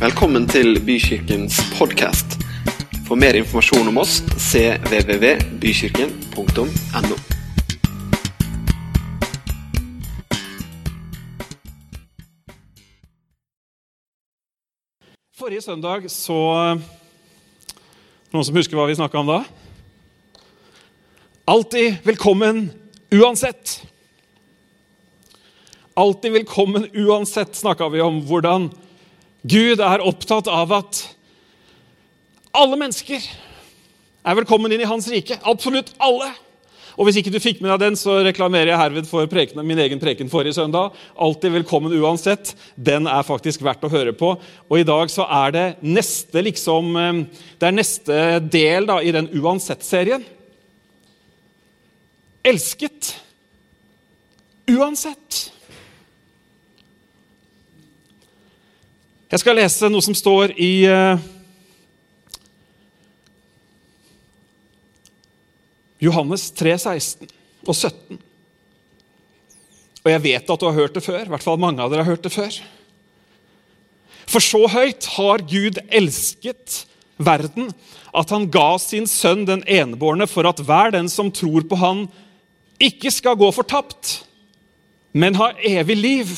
[0.00, 2.40] Velkommen til Bykirkens podkast.
[3.04, 7.16] For mer informasjon om oss cvvvbykirken.no.
[15.36, 16.80] Forrige søndag så
[18.32, 19.44] Noen som husker hva vi snakka om da?
[21.44, 22.72] Alltid velkommen
[23.12, 23.84] uansett.
[25.92, 28.72] Alltid velkommen uansett snakka vi om hvordan
[29.40, 31.00] Gud er opptatt av at
[32.52, 33.24] alle mennesker
[34.20, 35.38] er velkommen inn i hans rike.
[35.48, 36.28] Absolutt alle.
[37.00, 39.78] Og Hvis ikke du fikk med deg den, så reklamerer jeg herved for prekene, min
[39.80, 40.92] egen preken forrige søndag.
[41.16, 42.52] Alltid velkommen uansett.
[42.76, 44.34] Den er faktisk verdt å høre på.
[44.68, 47.22] Og i dag så er det neste liksom, eh,
[47.56, 48.18] det er neste
[48.52, 50.26] del da, i den uansett-serien.
[52.44, 53.14] Elsket
[54.68, 55.46] uansett.
[59.30, 61.20] Jeg skal lese noe som står i uh,
[66.02, 67.30] Johannes 3, 16
[67.62, 68.18] og 17.
[70.00, 71.22] Og jeg vet at du har hørt det før.
[71.22, 72.58] I hvert fall mange av dere har hørt det før.
[74.30, 76.84] For så høyt har Gud elsket
[77.20, 77.70] verden
[78.16, 82.08] at han ga sin sønn den enebårne for at hver den som tror på han,
[82.82, 84.24] ikke skal gå fortapt,
[85.12, 86.32] men ha evig liv.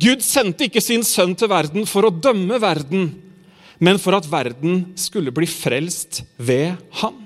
[0.00, 3.10] Gud sendte ikke sin sønn til verden for å dømme verden,
[3.82, 7.18] men for at verden skulle bli frelst ved ham.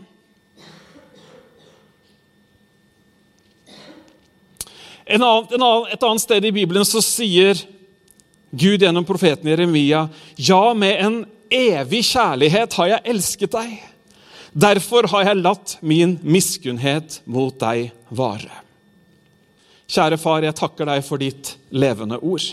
[5.06, 7.61] En annen, en annen, et annet sted i Bibelen så sier
[8.50, 11.20] Gud gjennom profeten Jeremia Ja, med en
[11.53, 13.77] evig kjærlighet har jeg elsket deg.
[14.56, 18.66] Derfor har jeg latt min miskunnhet mot deg vare.
[19.87, 22.47] Kjære far, jeg takker deg for ditt levende ord.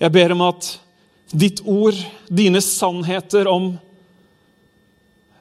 [0.00, 0.72] Jeg ber om at
[1.30, 3.74] ditt ord, dine sannheter om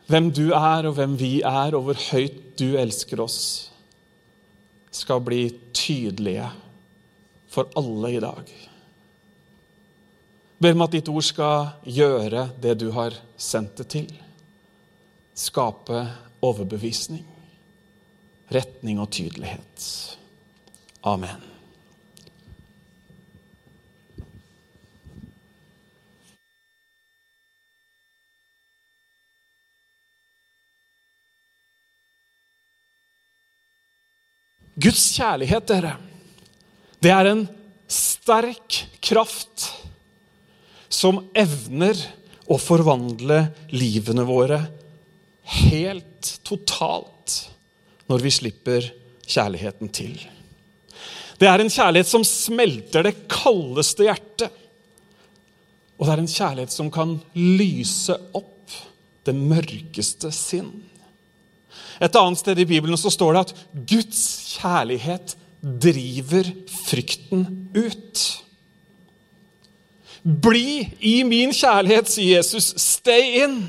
[0.09, 3.39] hvem du er og hvem vi er, og hvor høyt du elsker oss,
[4.91, 5.43] skal bli
[5.73, 6.49] tydelige
[7.49, 8.49] for alle i dag.
[10.59, 14.09] Jeg ber om at ditt ord skal gjøre det du har sendt det til.
[15.37, 16.03] Skape
[16.43, 17.23] overbevisning,
[18.53, 19.85] retning og tydelighet.
[21.05, 21.49] Amen.
[34.79, 35.97] Guds kjærlighet, dere,
[37.03, 37.41] det er en
[37.91, 39.65] sterk kraft
[40.87, 41.99] som evner
[42.49, 43.41] å forvandle
[43.75, 44.61] livene våre
[45.59, 47.18] helt totalt
[48.09, 48.89] når vi slipper
[49.29, 50.17] kjærligheten til.
[51.39, 54.49] Det er en kjærlighet som smelter det kaldeste hjertet.
[55.99, 58.75] Og det er en kjærlighet som kan lyse opp
[59.27, 60.71] det mørkeste sinn.
[61.99, 63.55] Et annet sted i Bibelen så står det at
[63.91, 64.21] Guds
[64.55, 66.47] kjærlighet driver
[66.87, 68.21] frykten ut.
[70.23, 72.73] Bli i min kjærlighet, sier Jesus.
[72.79, 73.61] Stay in.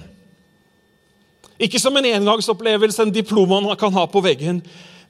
[1.60, 4.62] Ikke som en engangsopplevelse, en diplom man kan ha på veggen,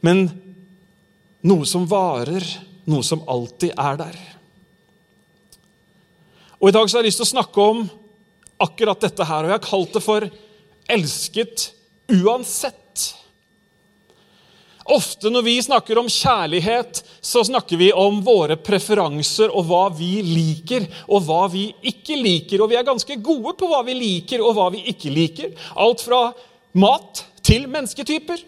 [0.02, 0.26] men
[1.46, 2.44] noe som varer,
[2.90, 4.18] noe som alltid er der.
[6.60, 7.84] Og I dag så har jeg lyst til å snakke om
[8.60, 10.30] akkurat dette her, og jeg har kalt det for
[10.90, 11.70] 'elsket
[12.10, 12.89] uansett'.
[14.90, 20.16] Ofte når vi snakker om kjærlighet, så snakker vi om våre preferanser og hva vi
[20.26, 22.62] liker og hva vi ikke liker.
[22.64, 25.52] Og vi er ganske gode på hva vi liker og hva vi ikke liker.
[25.78, 26.24] Alt fra
[26.74, 28.42] mat til mennesketyper.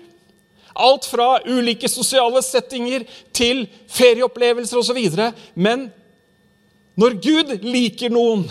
[0.82, 5.00] Alt fra ulike sosiale settinger til ferieopplevelser osv.
[5.54, 5.90] Men
[6.98, 8.48] når Gud liker noen,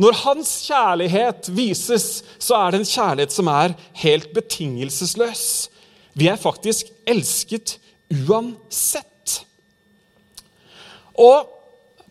[0.00, 5.44] når hans kjærlighet vises, så er det en kjærlighet som er helt betingelsesløs.
[6.14, 7.76] Vi er faktisk elsket
[8.26, 9.40] uansett.
[11.14, 11.50] Og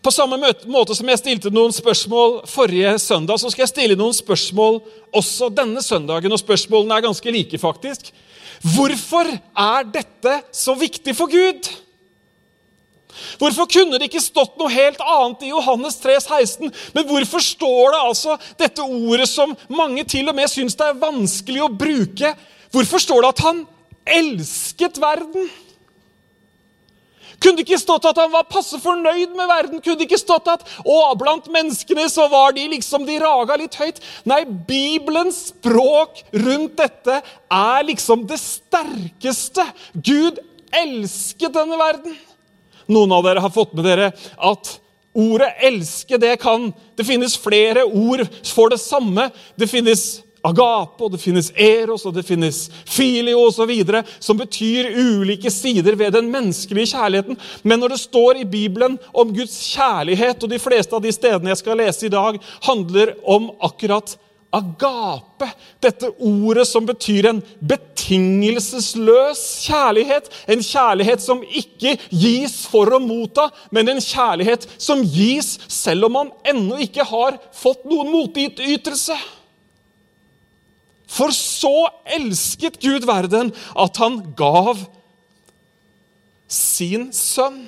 [0.03, 0.35] på samme
[0.67, 4.81] måte som jeg stilte noen spørsmål forrige søndag, så skal jeg stille noen spørsmål
[5.15, 6.31] også denne søndagen.
[6.31, 8.11] Og spørsmålene er ganske like, faktisk.
[8.75, 11.71] Hvorfor er dette så viktig for Gud?
[13.39, 16.71] Hvorfor kunne det ikke stått noe helt annet i Johannes 3, 16?
[16.95, 20.99] Men hvorfor står det altså dette ordet som mange til og med syns det er
[20.99, 22.33] vanskelig å bruke?
[22.73, 23.63] Hvorfor står det at han
[24.05, 25.49] elsket verden.
[27.43, 29.81] Kunne det ikke stått at han var passe fornøyd med verden?
[29.83, 33.75] Kunne det ikke stått at å, blant menneskene så var de liksom de raga litt
[33.75, 33.99] høyt?
[34.29, 37.19] Nei, Bibelens språk rundt dette
[37.51, 39.65] er liksom det sterkeste.
[39.91, 40.39] Gud
[40.71, 42.15] elsket denne verden.
[42.87, 44.77] Noen av dere har fått med dere at
[45.13, 49.29] Ordet 'elske' det kan Det finnes flere ord for det samme.
[49.55, 53.71] Det finnes agape, og det finnes eros, og det finnes filio osv.,
[54.19, 57.39] som betyr ulike sider ved den menneskelige kjærligheten.
[57.63, 61.53] Men når det står i Bibelen om Guds kjærlighet, og de fleste av de stedene
[61.53, 64.17] jeg skal lese i dag, handler om akkurat
[64.53, 65.47] agape,
[65.81, 70.29] dette ordet som betyr en betingelsesløs kjærlighet.
[70.51, 76.19] En kjærlighet som ikke gis for å motta, men en kjærlighet som gis selv om
[76.19, 79.17] man ennå ikke har fått noen motytelse.
[81.13, 81.87] For så
[82.17, 84.81] elsket Gud verden at han gav
[86.49, 87.65] sin sønn.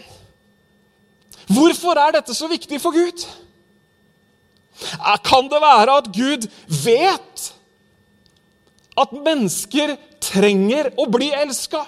[1.46, 3.26] Hvorfor er dette så viktig for Gud?
[5.26, 6.48] Kan det være at Gud
[6.84, 7.44] vet
[8.96, 11.84] at mennesker trenger å bli elska?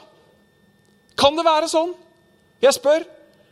[1.18, 1.96] Kan det være sånn?
[2.62, 3.04] Jeg spør,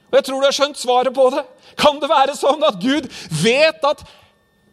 [0.09, 1.43] og jeg tror du har skjønt svaret på det.
[1.77, 3.09] Kan det være sånn at Gud
[3.41, 4.05] vet at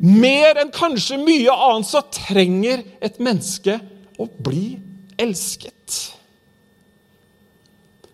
[0.02, 3.78] mer enn kanskje mye annet så trenger et menneske
[4.18, 4.80] å bli
[5.20, 6.00] elsket?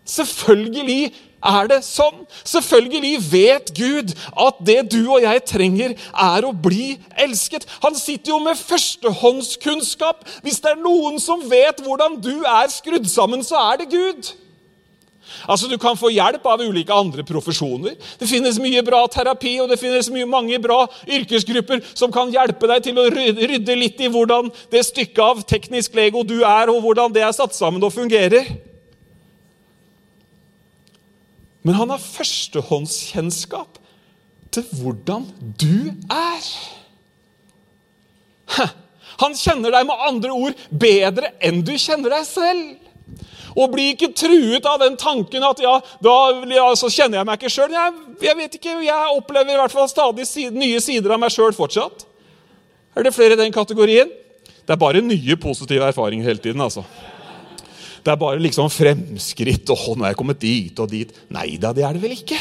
[0.08, 1.12] Selvfølgelig
[1.44, 2.25] er det sånn?
[2.46, 7.67] Selvfølgelig vet Gud at det du og jeg trenger, er å bli elsket.
[7.85, 10.26] Han sitter jo med førstehåndskunnskap.
[10.43, 14.32] Hvis det er noen som vet hvordan du er skrudd sammen, så er det Gud.
[15.46, 17.96] Altså, Du kan få hjelp av ulike andre profesjoner.
[18.19, 22.82] Det finnes mye bra terapi og det finnes mange bra yrkesgrupper som kan hjelpe deg
[22.88, 27.12] til å rydde litt i hvordan det stykket av teknisk lego du er, og hvordan
[27.12, 28.49] det er satt sammen og fungerer.
[31.62, 33.79] Men han har førstehåndskjennskap
[34.55, 35.26] til hvordan
[35.61, 36.44] du er.
[39.19, 42.88] Han kjenner deg med andre ord bedre enn du kjenner deg selv.
[43.56, 46.16] Og bli ikke truet av den tanken at ja, da
[46.52, 47.74] ja, så kjenner jeg meg ikke sjøl.
[47.74, 47.96] Jeg,
[48.28, 52.06] jeg, vet ikke, jeg opplever i hvert fall stadig nye sider av meg sjøl fortsatt.
[52.98, 54.10] Er det flere i den kategorien?
[54.68, 56.60] Det er bare nye positive erfaringer hele tiden.
[56.60, 56.84] altså.
[58.04, 59.70] Det er bare liksom fremskritt.
[59.70, 61.12] og nå er jeg kommet dit og dit.
[61.32, 62.38] Nei da, det er det vel ikke.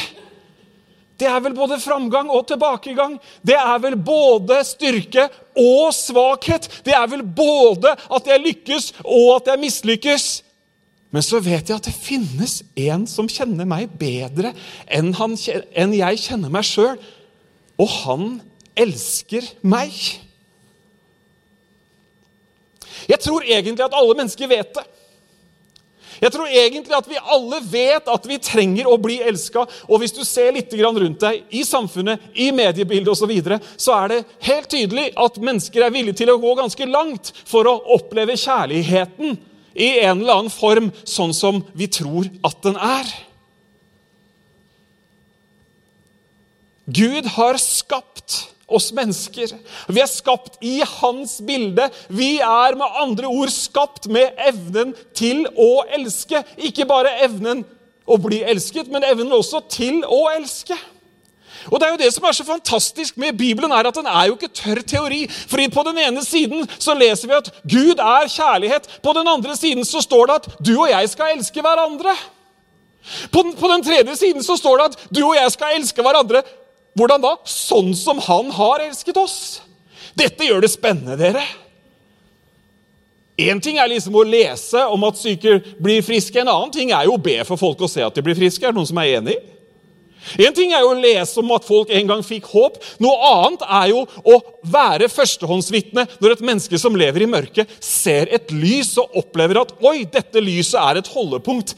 [1.18, 3.16] Det er vel både framgang og tilbakegang.
[3.42, 5.26] Det er vel både styrke
[5.58, 6.68] og svakhet.
[6.86, 10.28] Det er vel både at jeg lykkes og at jeg mislykkes.
[11.14, 14.52] Men så vet jeg at det finnes en som kjenner meg bedre
[14.92, 15.36] enn, han,
[15.72, 16.98] enn jeg kjenner meg sjøl.
[17.80, 18.28] Og han
[18.78, 19.94] elsker meg.
[23.08, 24.84] Jeg tror egentlig at alle mennesker vet det.
[26.18, 29.62] Jeg tror egentlig at vi alle vet at vi trenger å bli elska.
[29.86, 33.94] Og hvis du ser litt rundt deg i samfunnet, i mediebildet osv., så, videre, så
[34.02, 37.78] er det helt tydelig at mennesker er villige til å gå ganske langt for å
[37.96, 39.38] oppleve kjærligheten
[39.78, 43.08] i en eller annen form, sånn som vi tror at den er.
[46.88, 49.52] Gud har skapt oss mennesker.
[49.88, 51.88] Vi er skapt i hans bilde.
[52.08, 56.42] Vi er med andre ord skapt med evnen til å elske.
[56.56, 57.64] Ikke bare evnen
[58.08, 60.76] å bli elsket, men evnen også til å elske.
[61.70, 64.26] Og Det er jo det som er så fantastisk med Bibelen, er at den er
[64.28, 65.26] jo ikke tørr teori.
[65.28, 68.88] Fordi På den ene siden så leser vi at Gud er kjærlighet.
[69.02, 72.16] På den andre siden så står det at du og jeg skal elske hverandre.
[73.32, 76.02] På den, på den tredje siden så står det at du og jeg skal elske
[76.02, 76.42] hverandre
[76.98, 77.36] hvordan da?
[77.46, 79.38] Sånn som han har elsket oss.
[80.18, 81.44] Dette gjør det spennende, dere.
[83.38, 86.40] Én ting er liksom å lese om at syke blir friske.
[86.40, 88.64] En annen ting er jo å be for folk å se at de blir friske.
[88.66, 89.36] Er det noen som er enig?
[90.38, 92.78] En ting er jo å lese om at folk en gang fikk håp.
[93.02, 98.30] Noe annet er jo å være førstehåndsvitne når et menneske som lever i mørket, ser
[98.34, 101.74] et lys og opplever at 'oi, dette lyset er et holdepunkt'.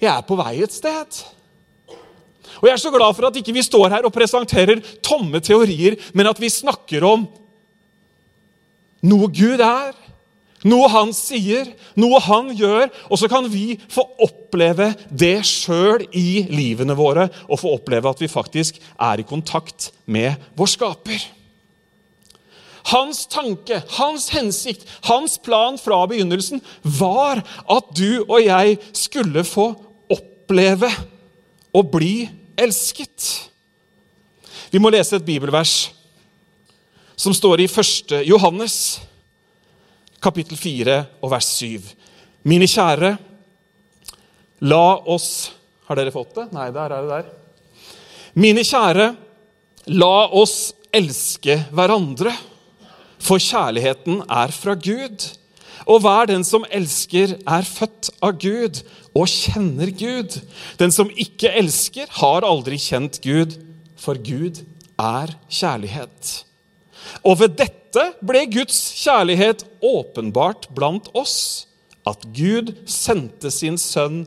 [0.00, 1.24] Jeg er på vei et sted.
[2.60, 5.96] Og Jeg er så glad for at ikke vi står her og presenterer tomme teorier,
[6.14, 7.26] men at vi snakker om
[9.04, 9.92] noe Gud er,
[10.68, 11.68] noe han sier,
[12.00, 12.88] noe han gjør.
[13.10, 18.20] Og så kan vi få oppleve det sjøl i livene våre, og få oppleve at
[18.22, 21.24] vi faktisk er i kontakt med vår skaper.
[22.92, 27.40] Hans tanke, hans hensikt, hans plan fra begynnelsen var
[27.70, 29.70] at du og jeg skulle få
[30.12, 30.90] oppleve
[31.72, 32.26] å bli
[32.60, 33.30] elsket.
[34.68, 35.94] Vi må lese et bibelvers
[37.16, 38.18] som står i 1.
[38.28, 39.00] Johannes,
[40.24, 41.92] kapittel 4 og vers 7.
[42.48, 43.14] Mine kjære,
[44.64, 45.28] la oss
[45.84, 46.46] Har dere fått det?
[46.56, 47.26] Nei, der er det der.
[48.40, 49.10] Mine kjære,
[49.92, 52.32] la oss elske hverandre,
[53.20, 55.26] for kjærligheten er fra Gud.
[55.84, 58.80] Og hver den som elsker, er født av Gud
[59.12, 60.38] og kjenner Gud.
[60.80, 63.58] Den som ikke elsker, har aldri kjent Gud,
[64.00, 64.64] for Gud
[64.96, 66.32] er kjærlighet.
[67.24, 71.66] Og ved dette ble Guds kjærlighet åpenbart blant oss,
[72.04, 74.26] at Gud sendte sin sønn,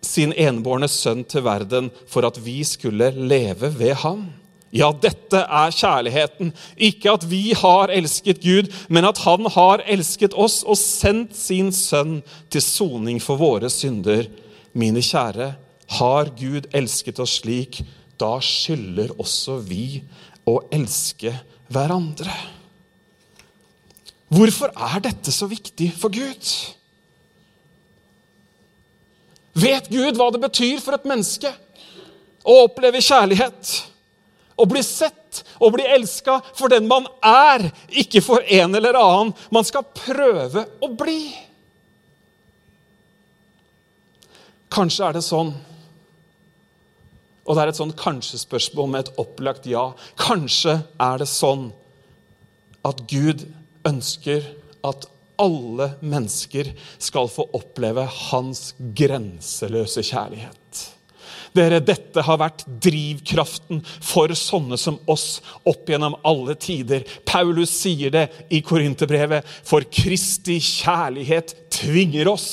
[0.00, 4.28] sin enbårne sønn til verden for at vi skulle leve ved ham.
[4.74, 6.52] Ja, dette er kjærligheten.
[6.76, 11.70] Ikke at vi har elsket Gud, men at han har elsket oss og sendt sin
[11.72, 12.18] sønn
[12.52, 14.26] til soning for våre synder.
[14.76, 15.54] Mine kjære,
[16.00, 17.78] har Gud elsket oss slik,
[18.18, 20.02] da skylder også vi
[20.48, 21.30] å elske
[21.72, 22.32] hverandre.
[24.32, 26.50] Hvorfor er dette så viktig for Gud?
[29.56, 31.52] Vet Gud hva det betyr for et menneske
[32.46, 33.70] å oppleve kjærlighet?
[34.56, 39.32] Å bli sett og bli elska for den man er, ikke for en eller annen
[39.52, 41.20] man skal prøve å bli.
[44.72, 45.54] Kanskje er det sånn
[47.46, 49.88] og det er et sånn kanskje-spørsmål med et opplagt ja.
[50.18, 51.68] Kanskje er det sånn
[52.86, 53.46] at Gud
[53.86, 54.44] ønsker
[54.86, 55.06] at
[55.40, 60.84] alle mennesker skal få oppleve hans grenseløse kjærlighet.
[61.56, 67.06] Dere, Dette har vært drivkraften for sånne som oss opp gjennom alle tider.
[67.28, 72.50] Paulus sier det i Korinterbrevet, for Kristi kjærlighet tvinger oss.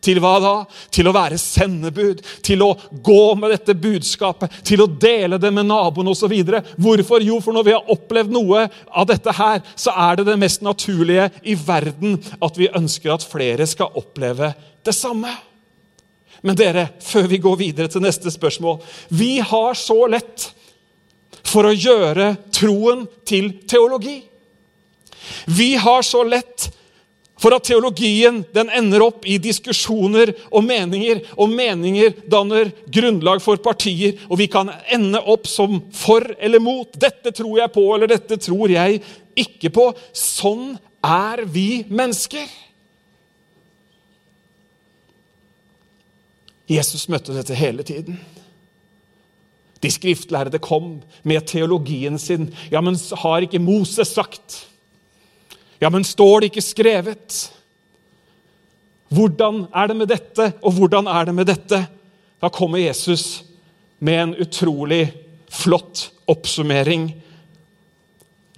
[0.00, 0.52] Til hva da?
[0.92, 2.70] Til å være sendebud, til å
[3.04, 6.32] gå med dette budskapet, til å dele det med naboen osv.
[6.80, 7.20] Hvorfor?
[7.24, 10.64] Jo, for når vi har opplevd noe av dette her, så er det det mest
[10.64, 14.54] naturlige i verden at vi ønsker at flere skal oppleve
[14.86, 15.34] det samme.
[16.40, 18.78] Men dere, før vi går videre til neste spørsmål
[19.12, 20.46] Vi har så lett
[21.44, 24.20] for å gjøre troen til teologi.
[25.46, 26.70] Vi har så lett
[27.40, 33.60] for at teologien den ender opp i diskusjoner og meninger, og meninger danner grunnlag for
[33.64, 36.92] partier, og vi kan ende opp som for eller mot.
[37.00, 39.00] Dette tror jeg på, eller dette tror jeg
[39.40, 39.90] ikke på.
[40.12, 42.44] Sånn er vi mennesker.
[46.70, 48.20] Jesus møtte dette hele tiden.
[49.80, 52.50] De skriftlærde kom med teologien sin.
[52.70, 54.66] Ja, men har ikke Moses sagt?
[55.80, 57.38] Ja, men står det ikke skrevet?
[59.10, 61.80] Hvordan er det med dette, og hvordan er det med dette?
[62.40, 63.42] Da kommer Jesus
[63.98, 65.08] med en utrolig
[65.50, 67.10] flott oppsummering.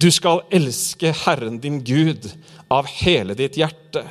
[0.03, 2.27] Du skal elske Herren din Gud
[2.71, 4.03] av hele ditt hjerte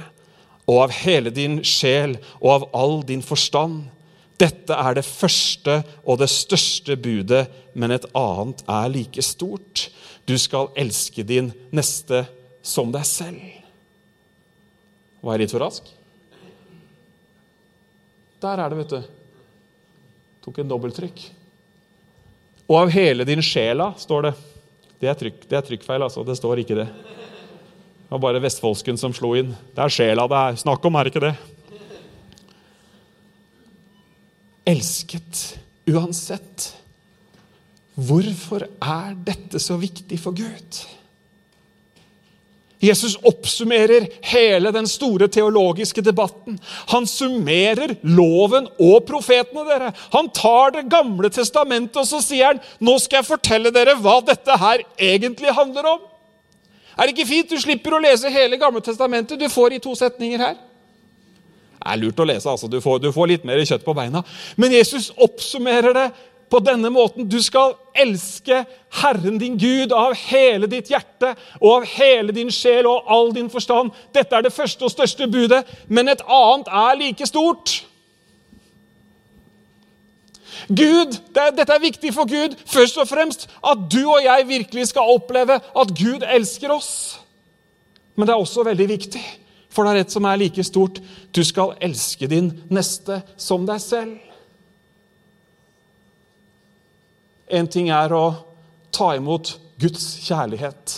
[0.64, 3.84] og av hele din sjel og av all din forstand.
[4.40, 9.90] Dette er det første og det største budet, men et annet er like stort.
[10.26, 12.24] Du skal elske din neste
[12.62, 13.42] som deg selv.
[15.22, 15.90] Var jeg litt for rask?
[18.42, 19.02] Der er det, vet du.
[20.42, 21.22] Tok en dobbelttrykk.
[22.66, 24.32] Og av hele din sjela, står det.
[25.02, 26.24] Det er, trykk, det er trykkfeil, altså.
[26.26, 26.86] Det står ikke det.
[26.86, 29.54] Det var bare vestfoldsken som slo inn.
[29.74, 31.32] Det er sjela det er snakk om, er ikke det?
[34.72, 35.42] Elsket
[35.90, 36.68] uansett.
[37.98, 40.82] Hvorfor er dette så viktig for Gud?
[42.82, 46.56] Jesus oppsummerer hele den store teologiske debatten.
[46.90, 49.62] Han summerer loven og profetene.
[49.68, 49.92] dere.
[50.12, 54.20] Han tar Det gamle testamentet og så sier han, nå skal jeg fortelle dere hva
[54.26, 56.00] dette her egentlig handler om.
[56.98, 57.50] Er det ikke fint?
[57.50, 59.38] Du slipper å lese hele Gamle testamentet.
[59.40, 60.58] Du får i to setninger her.
[61.82, 62.48] Det er lurt å lese.
[62.50, 62.68] altså.
[62.68, 64.22] Du får, du får litt mer kjøtt på beina.
[64.56, 66.10] Men Jesus oppsummerer det
[66.52, 67.28] på denne måten.
[67.28, 68.62] Du skal elske
[69.00, 73.48] Herren din Gud av hele ditt hjerte og av hele din sjel og all din
[73.52, 73.92] forstand.
[74.12, 77.78] Dette er det første og største budet, men et annet er like stort.
[80.68, 84.90] Gud, det, Dette er viktig for Gud, først og fremst at du og jeg virkelig
[84.92, 86.92] skal oppleve at Gud elsker oss.
[88.14, 89.22] Men det er også veldig viktig,
[89.72, 91.00] for det er et som er like stort.
[91.32, 94.31] Du skal elske din neste som deg selv.
[97.52, 98.24] En ting er å
[98.94, 100.94] ta imot Guds kjærlighet.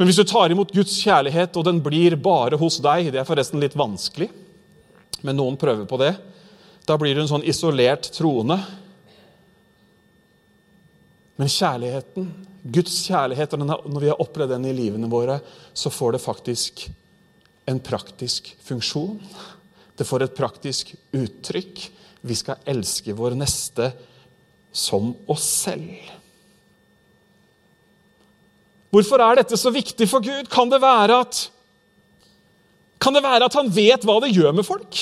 [0.00, 3.28] Men hvis du tar imot Guds kjærlighet, og den blir bare hos deg Det er
[3.28, 4.30] forresten litt vanskelig,
[5.20, 6.14] men noen prøver på det.
[6.88, 8.56] Da blir du en sånn isolert troende.
[11.36, 15.38] Men kjærligheten, Guds kjærlighet, når vi har opplevd den i livene våre,
[15.72, 16.86] så får det faktisk
[17.68, 19.20] en praktisk funksjon.
[19.96, 21.84] Det får et praktisk uttrykk.
[22.24, 23.92] Vi skal elske vår neste
[24.72, 26.10] som oss selv.
[28.90, 30.48] Hvorfor er dette så viktig for Gud?
[30.50, 31.44] Kan det være at,
[32.98, 34.98] det være at han vet hva det gjør med folk?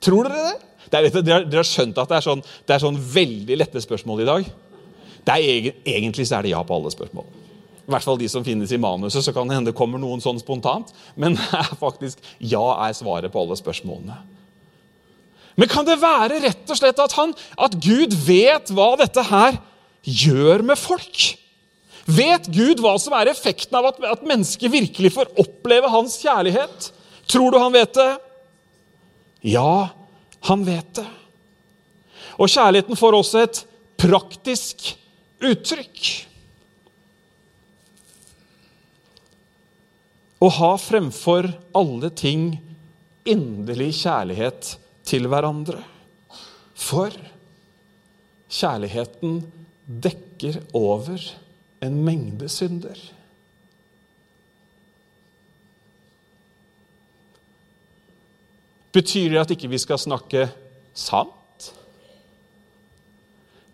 [0.00, 0.56] Tror dere det?
[0.90, 4.30] Er, dere, har skjønt at det er, sånn, det er sånn veldig lette spørsmål i
[4.30, 4.48] dag?
[5.28, 7.28] Er, egentlig så er det ja på alle spørsmål.
[7.84, 9.22] I hvert fall de som finnes i manuset.
[9.24, 10.92] Så kan det hende det kommer noen sånn spontant.
[11.20, 11.36] Men
[11.84, 14.16] faktisk ja er svaret på alle spørsmålene.
[15.60, 19.58] Men kan det være rett og slett at, han, at Gud vet hva dette her
[20.00, 21.26] gjør med folk?
[22.08, 26.88] Vet Gud hva som er effekten av at, at mennesker virkelig får oppleve hans kjærlighet?
[27.28, 28.08] Tror du han vet det?
[29.52, 29.90] Ja,
[30.48, 31.06] han vet det.
[32.40, 33.62] Og kjærligheten får også et
[34.00, 34.94] praktisk
[35.44, 36.10] uttrykk.
[40.40, 42.54] Å ha fremfor alle ting
[43.28, 44.78] inderlig kjærlighet
[45.10, 45.80] til hverandre.
[46.78, 47.14] For
[48.50, 49.40] kjærligheten
[49.86, 51.22] dekker over
[51.82, 52.98] en mengde synder.
[58.90, 60.48] Betyr det at ikke vi skal snakke
[60.98, 61.36] sant?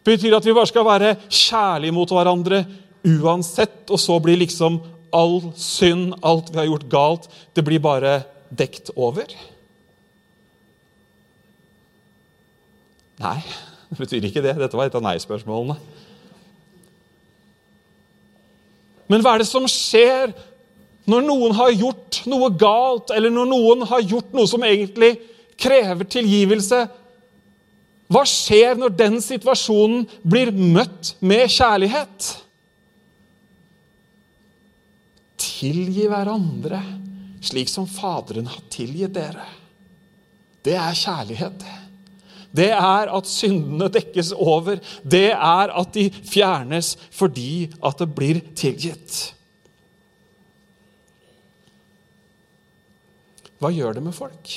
[0.04, 2.60] Betyr det at vi bare skal være kjærlige mot hverandre
[3.06, 4.78] uansett, og så blir liksom
[5.14, 9.30] all synd, alt vi har gjort galt, det blir bare dekt over?
[13.23, 13.38] Nei,
[13.90, 14.56] det betyr ikke det.
[14.61, 15.78] Dette var et av nei-spørsmålene.
[19.06, 20.32] Men hva er det som skjer
[21.06, 25.12] når noen har gjort noe galt, eller når noen har gjort noe som egentlig
[25.61, 26.80] krever tilgivelse?
[28.11, 32.32] Hva skjer når den situasjonen blir møtt med kjærlighet?
[35.38, 36.82] Tilgi hverandre
[37.46, 39.46] slik som Faderen har tilgitt dere.
[40.66, 41.85] Det er kjærlighet, det
[42.54, 44.78] det er at syndene dekkes over.
[45.02, 49.18] Det er at de fjernes fordi at det blir tilgitt.
[53.60, 54.52] Hva gjør det med folk?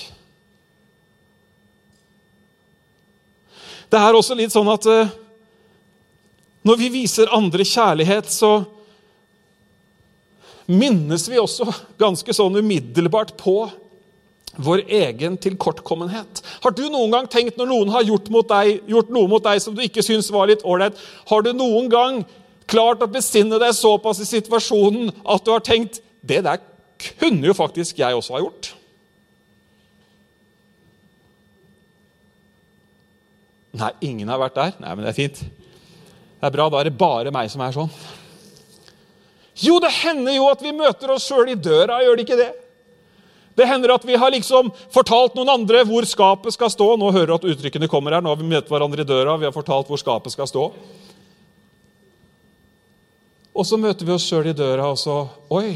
[3.89, 5.14] Det er også litt sånn at uh,
[6.68, 8.59] når vi viser andre kjærlighet, så
[10.70, 11.66] minnes vi også
[11.98, 13.64] ganske sånn umiddelbart på
[14.59, 16.41] vår egen tilkortkommenhet.
[16.63, 19.75] Har du noen gang tenkt, når noen har gjort, deg, gjort noe mot deg som
[19.75, 21.00] du ikke syns var litt ålreit,
[21.31, 22.19] har du noen gang
[22.69, 26.59] klart å besinne deg såpass i situasjonen at du har tenkt det der
[27.00, 28.74] kunne jo faktisk jeg også ha gjort?
[33.79, 34.77] Nei, ingen har vært der.
[34.81, 35.43] Nei, men det er fint.
[36.39, 37.91] Det er bra, Da er det bare meg som er sånn.
[39.59, 42.51] Jo, det hender jo at vi møter oss sjøl i døra, gjør det ikke det?
[43.59, 46.93] Det hender at vi har liksom fortalt noen andre hvor skapet skal stå.
[46.95, 48.24] Nå hører du at uttrykkene kommer her.
[48.24, 49.35] Nå har vi møtt hverandre i døra.
[49.41, 50.63] Vi har fortalt hvor skapet skal stå.
[53.59, 55.75] Og så møter vi oss sjøl i døra, og så Oi!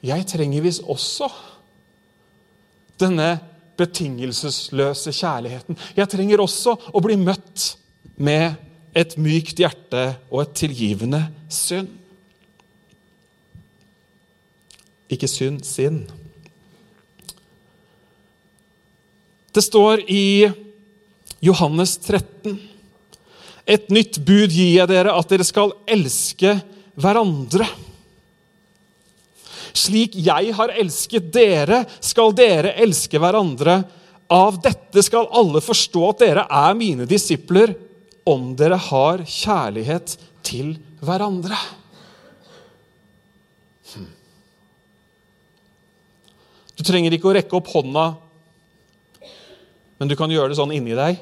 [0.00, 1.28] Jeg trenger visst også
[3.00, 3.34] denne
[3.76, 5.76] betingelsesløse kjærligheten.
[5.96, 7.74] Jeg trenger også å bli møtt
[8.16, 8.56] med
[8.96, 11.99] et mykt hjerte og et tilgivende synd.
[15.14, 16.02] Ikke synd, sinn.
[19.50, 20.50] Det står i
[21.42, 22.58] Johannes 13.:
[23.66, 26.54] Et nytt bud gir jeg dere, at dere skal elske
[27.00, 27.66] hverandre.
[29.74, 33.80] Slik jeg har elsket dere, skal dere elske hverandre.
[34.30, 37.74] Av dette skal alle forstå at dere er mine disipler,
[38.26, 40.14] om dere har kjærlighet
[40.46, 41.58] til hverandre.
[46.80, 48.06] Du trenger ikke å rekke opp hånda,
[50.00, 51.18] men du kan gjøre det sånn inni deg.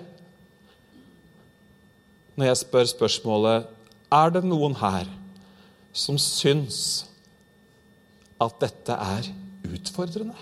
[2.39, 3.67] Når jeg spør spørsmålet
[4.15, 5.11] er det noen her
[5.91, 6.79] som syns
[8.39, 9.27] at dette er
[9.67, 10.39] utfordrende?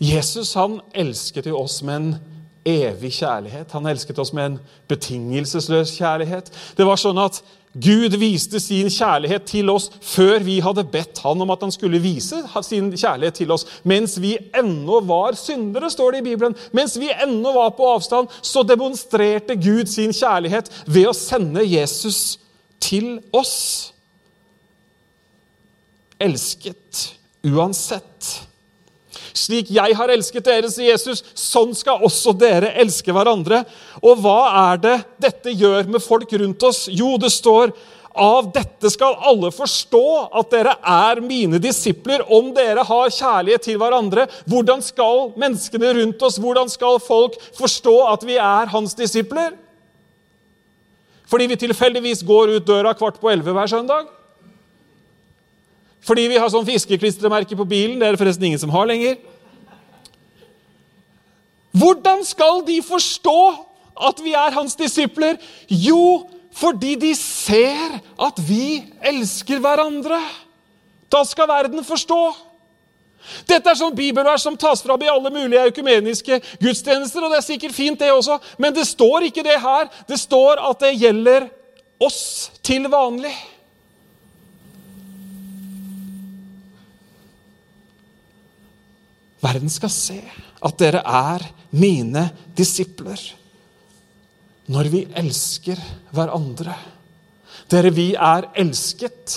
[0.00, 2.12] Jesus han elsket jo oss med en
[2.64, 3.72] evig kjærlighet.
[3.72, 4.58] Han elsket oss med en
[4.88, 6.48] betingelsesløs kjærlighet.
[6.76, 11.44] Det var sånn at Gud viste sin kjærlighet til oss før vi hadde bedt han
[11.44, 13.66] om at han skulle vise sin kjærlighet til oss.
[13.86, 16.56] Mens vi ennå var syndere, står det i Bibelen.
[16.72, 22.40] Mens vi ennå var på avstand, så demonstrerte Gud sin kjærlighet ved å sende Jesus
[22.82, 23.92] til oss.
[26.20, 27.12] Elsket
[27.46, 28.09] uansett.
[29.40, 33.62] Slik jeg har elsket dere, sier Jesus, sånn skal også dere elske hverandre.
[34.02, 34.40] Og hva
[34.72, 34.98] er det
[35.28, 36.84] dette gjør med folk rundt oss?
[36.92, 37.72] Jo, det står
[38.20, 40.04] av dette skal alle forstå
[40.40, 44.26] at dere er mine disipler, om dere har kjærlighet til hverandre.
[44.50, 49.54] Hvordan skal menneskene rundt oss, hvordan skal folk forstå at vi er hans disipler?
[51.30, 54.08] Fordi vi tilfeldigvis går ut døra kvart på elleve hver søndag?
[56.06, 57.98] Fordi vi har sånn fiskeklistremerke på bilen?
[58.00, 59.18] Det er det forresten ingen som har lenger.
[61.76, 63.40] Hvordan skal de forstå
[64.08, 65.36] at vi er hans disipler?
[65.68, 70.18] Jo, fordi de ser at vi elsker hverandre.
[71.12, 72.22] Da skal verden forstå.
[73.46, 77.22] Dette er sånn bibelvers som tas fram i alle mulige økumeniske gudstjenester.
[77.22, 79.90] og Det er sikkert fint, det også, men det står ikke det her.
[80.08, 81.50] Det står at det gjelder
[82.00, 83.34] oss til vanlig.
[89.40, 90.20] Verden skal se
[90.60, 92.26] at dere er mine
[92.56, 93.20] disipler
[94.70, 95.80] når vi elsker
[96.14, 96.74] hverandre.
[97.70, 99.36] Dere, vi er elsket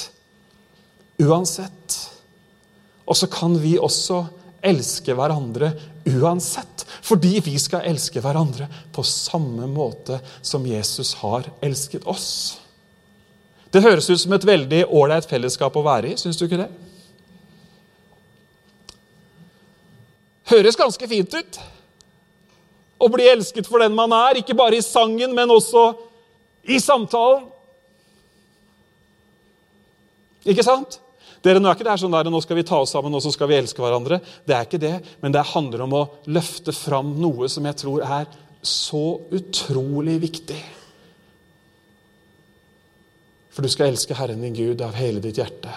[1.23, 1.97] uansett.
[3.07, 4.21] Og så kan vi også
[4.63, 5.71] elske hverandre
[6.05, 6.85] uansett.
[7.03, 12.29] Fordi vi skal elske hverandre på samme måte som Jesus har elsket oss.
[13.73, 16.69] Det høres ut som et veldig ålreit fellesskap å være i, syns du ikke det?
[20.53, 21.61] Høres ganske fint ut.
[23.01, 25.87] Å bli elsket for den man er, ikke bare i sangen, men også
[26.69, 27.47] i samtalen.
[30.47, 30.99] Ikke sant?
[31.43, 33.23] Dere, nå er ikke det her sånn der, nå skal vi ta oss sammen og
[33.23, 34.21] så skal vi elske hverandre.
[34.47, 38.05] Det er ikke det, men det handler om å løfte fram noe som jeg tror
[38.05, 38.29] er
[38.63, 39.03] så
[39.35, 40.61] utrolig viktig.
[43.53, 45.73] For du skal elske Herren din Gud av hele ditt hjerte,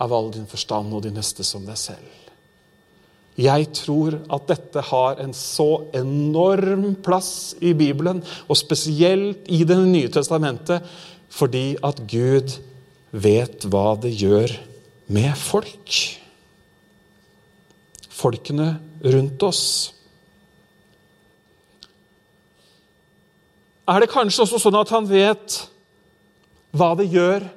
[0.00, 2.21] av all din forstand og din neste som deg selv.
[3.40, 9.78] Jeg tror at dette har en så enorm plass i Bibelen, og spesielt i Det
[9.78, 10.84] nye testamentet,
[11.32, 12.58] fordi at Gud
[13.12, 14.52] vet hva det gjør
[15.08, 15.96] med folk.
[18.12, 19.64] Folkene rundt oss.
[23.88, 25.56] Er det kanskje også sånn at han vet
[26.72, 27.48] hva det gjør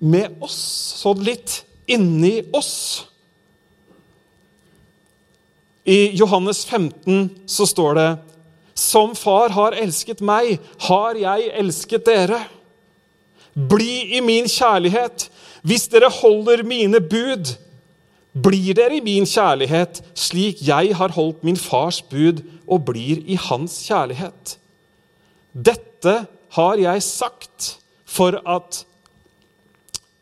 [0.00, 0.58] med oss,
[1.04, 3.06] sånn litt inni oss?
[5.88, 8.08] I Johannes 15 så står det
[8.78, 12.42] Som far har elsket meg, har jeg elsket dere.
[13.54, 15.30] Bli i min kjærlighet.
[15.66, 17.56] Hvis dere holder mine bud,
[18.36, 23.38] blir dere i min kjærlighet, slik jeg har holdt min fars bud og blir i
[23.48, 24.58] hans kjærlighet.
[25.52, 26.14] Dette
[26.54, 28.84] har jeg sagt for at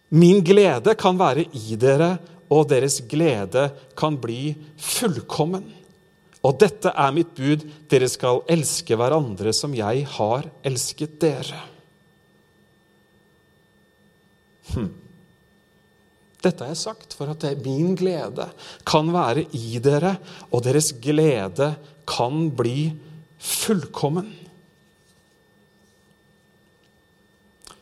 [0.09, 2.16] min glede kan være i dere,
[2.51, 5.64] og deres glede kan bli fullkommen.
[6.47, 11.59] Og dette er mitt bud, dere skal elske hverandre som jeg har elsket dere.
[14.71, 14.92] Hm.
[16.47, 18.47] Dette har jeg sagt for at min glede
[18.87, 20.14] kan være i dere,
[20.53, 21.73] og deres glede
[22.07, 22.92] kan bli
[23.42, 24.29] fullkommen.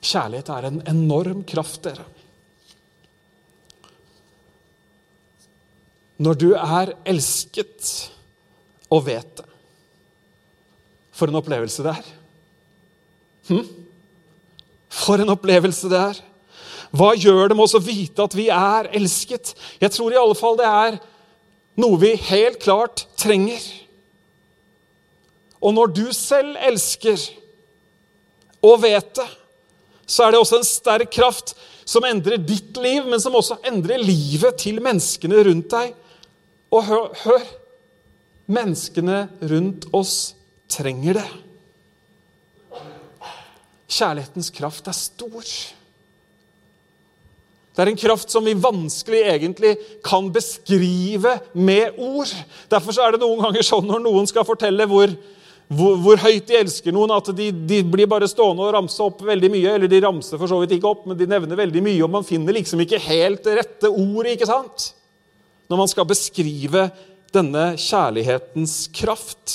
[0.04, 2.04] Kjærlighet er en enorm kraft, dere.
[6.22, 7.88] Når du er elsket
[8.92, 9.48] og vet det
[11.14, 12.12] For en opplevelse det er.
[13.50, 13.66] Hm?
[14.94, 16.20] For en opplevelse det er.
[16.94, 19.54] Hva gjør det med oss å vite at vi er elsket?
[19.82, 20.98] Jeg tror i alle fall det er
[21.82, 23.62] noe vi helt klart trenger.
[25.58, 27.18] Og når du selv elsker
[28.64, 29.26] og vet det,
[30.06, 31.54] så er det også en sterk kraft
[31.88, 35.94] som endrer ditt liv, men som også endrer livet til menneskene rundt deg.
[36.74, 37.44] Og hør, hør
[38.50, 40.34] menneskene rundt oss
[40.70, 41.28] trenger det.
[43.94, 45.44] Kjærlighetens kraft er stor.
[47.74, 49.74] Det er en kraft som vi vanskelig egentlig
[50.06, 52.30] kan beskrive med ord.
[52.70, 55.10] Derfor er det noen ganger sånn når noen skal fortelle hvor,
[55.66, 59.22] hvor, hvor høyt de elsker noen, at de, de, blir bare stående og ramse opp
[59.26, 59.74] veldig mye.
[59.74, 62.26] Eller de ramser for så vidt ikke opp, men de nevner veldig mye, og man
[62.26, 64.36] finner liksom ikke helt rette ordet.
[64.36, 64.92] ikke sant?
[65.68, 66.88] Når man skal beskrive
[67.34, 69.54] denne kjærlighetens kraft.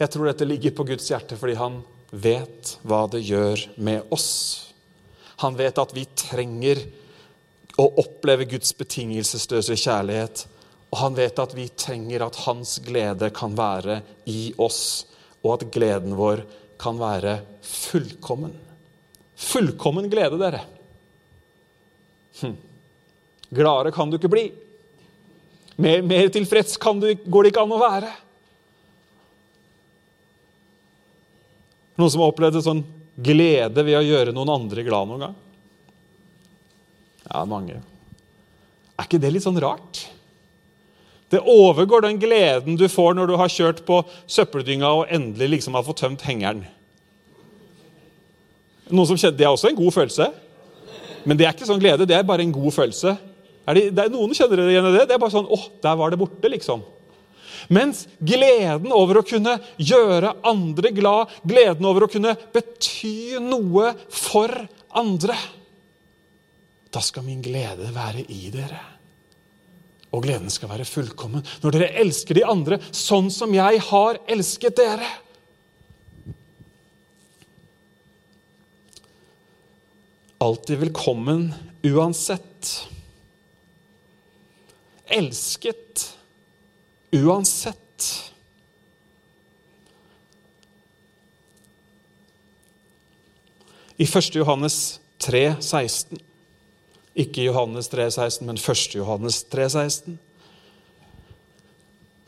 [0.00, 1.82] Jeg tror dette ligger på Guds hjerte fordi han
[2.12, 4.30] vet hva det gjør med oss.
[5.42, 6.80] Han vet at vi trenger
[7.80, 10.46] å oppleve Guds betingelsesløse kjærlighet.
[10.92, 15.06] Og han vet at vi trenger at hans glede kan være i oss,
[15.40, 16.44] og at gleden vår
[16.80, 18.52] kan være fullkommen.
[19.42, 20.60] Fullkommen glede, dere.
[22.42, 22.58] Hm.
[23.52, 24.46] Gladere kan du ikke bli.
[25.76, 28.10] Mer, mer tilfreds du, går det ikke an å være.
[32.00, 32.84] Noen som har opplevd en sånn
[33.16, 35.34] glede ved å gjøre noen andre glad noen gang?
[37.28, 37.80] Ja, mange.
[38.96, 40.06] Er ikke det litt sånn rart?
[41.32, 45.76] Det overgår den gleden du får når du har kjørt på søppeldynga og endelig liksom
[45.78, 46.64] har fått tømt hengeren.
[48.92, 50.32] Noen som kjenner, Det er også en god følelse.
[51.24, 53.14] Men det er ikke sånn glede, det er bare en god følelse.
[53.66, 55.06] Er det, det er noen kjenner dere igjen i det?
[55.10, 56.82] Det er bare sånn åh, der var det borte, liksom.
[57.72, 64.50] Mens gleden over å kunne gjøre andre glad, gleden over å kunne bety noe for
[64.98, 65.36] andre
[66.92, 68.80] Da skal min glede være i dere.
[70.12, 74.76] Og gleden skal være fullkommen når dere elsker de andre sånn som jeg har elsket
[74.76, 75.08] dere.
[80.42, 81.46] Alltid velkommen
[81.86, 82.91] uansett.
[85.12, 86.06] Elsket
[87.12, 87.78] uansett.
[93.96, 94.34] I 1.
[94.34, 96.18] Johannes 3, 16
[97.14, 98.94] Ikke Johannes 3, 16, men 1.
[98.96, 100.18] Johannes 3, 16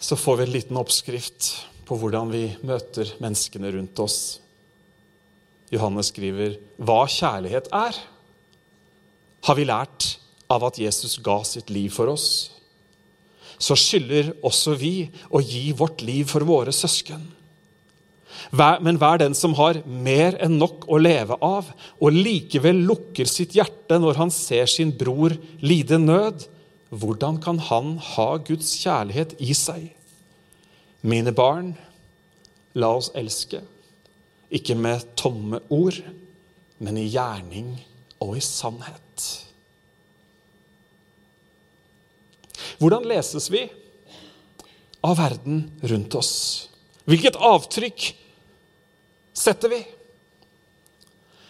[0.05, 1.47] så får vi en liten oppskrift
[1.89, 4.19] på hvordan vi møter menneskene rundt oss
[5.73, 7.97] Johannes skriver, hva kjærlighet er,
[9.45, 10.15] har vi lært
[10.53, 12.54] av at Jesus ga sitt liv for oss.
[13.65, 17.23] Så skylder også vi å gi vårt liv for våre søsken.
[18.53, 23.57] Men hver den som har mer enn nok å leve av, og likevel lukker sitt
[23.57, 25.33] hjerte når han ser sin bror
[25.65, 26.45] lide nød,
[26.95, 29.89] hvordan kan han ha Guds kjærlighet i seg?
[31.01, 31.73] Mine barn,
[32.77, 33.63] la oss elske
[34.55, 35.97] ikke med tomme ord,
[36.79, 37.75] men i gjerning
[38.23, 39.25] og i sannhet.
[42.81, 43.67] Hvordan leses vi
[45.05, 46.33] av verden rundt oss?
[47.05, 48.07] Hvilket avtrykk
[49.37, 49.83] setter vi?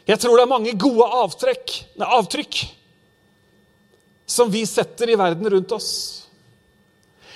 [0.04, 2.58] Jeg tror det er mange gode avtrekk, nei, avtrykk
[4.28, 5.90] som vi setter i verden rundt oss.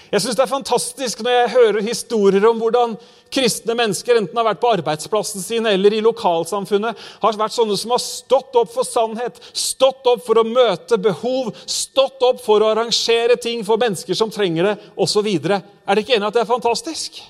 [0.08, 2.96] Jeg synes Det er fantastisk når jeg hører historier om hvordan
[3.34, 7.94] kristne mennesker, enten har vært på arbeidsplassen sin eller i lokalsamfunnet, har vært sånne som
[7.94, 12.70] har stått opp for sannhet, stått opp for å møte behov, stått opp for å
[12.74, 15.26] arrangere ting for mennesker som trenger det, osv.
[15.28, 17.20] Er dere ikke enig at det er fantastisk?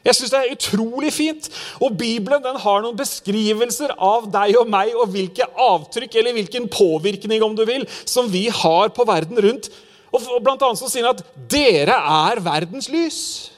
[0.00, 1.50] Jeg synes det er utrolig fint.
[1.84, 6.70] Og Bibelen den har noen beskrivelser av deg og meg og hvilke avtrykk eller hvilken
[6.72, 9.68] påvirkning om du vil, som vi har på verden rundt
[10.10, 13.50] og blant annet så sier han at 'dere er verdens lys'.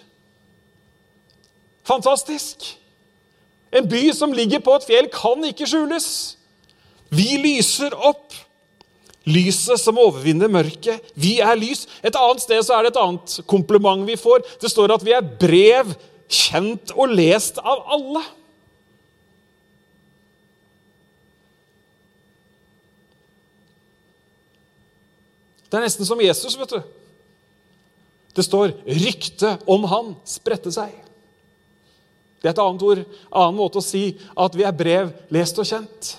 [1.93, 2.79] Fantastisk!
[3.73, 6.09] En by som ligger på et fjell, kan ikke skjules.
[7.13, 8.33] Vi lyser opp.
[9.29, 11.13] Lyset som overvinner mørket.
[11.15, 11.87] Vi er lys.
[12.03, 14.43] Et annet sted så er det et annet kompliment vi får.
[14.61, 15.93] Det står at vi er brev
[16.33, 18.25] kjent og lest av alle.
[25.69, 26.83] Det er nesten som Jesus, vet du.
[28.37, 31.02] Det står 'ryktet om han spredte seg'.
[32.43, 35.69] Det er et annet ord, annen måte å si at vi er brev lest og
[35.69, 36.17] kjent.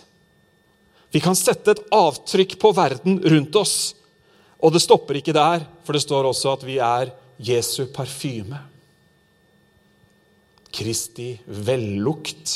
[1.14, 3.76] Vi kan sette et avtrykk på verden rundt oss.
[4.64, 7.12] Og det stopper ikke der, for det står også at vi er
[7.44, 8.58] Jesu parfyme.
[10.74, 12.56] Kristi vellukt.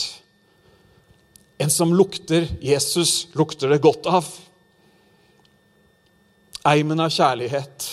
[1.61, 4.25] En som lukter Jesus, lukter det godt av
[6.67, 7.85] eimen av kjærlighet,